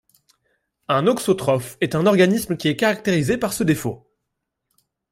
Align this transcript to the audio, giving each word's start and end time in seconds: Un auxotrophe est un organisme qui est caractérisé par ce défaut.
Un 0.87 1.05
auxotrophe 1.05 1.77
est 1.79 1.93
un 1.93 2.07
organisme 2.07 2.57
qui 2.57 2.69
est 2.69 2.75
caractérisé 2.75 3.37
par 3.37 3.53
ce 3.53 3.63
défaut. 3.63 4.09